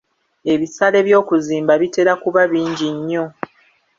[0.53, 3.25] Ebisale by'okuzimba bitera kuba bingi nnyo.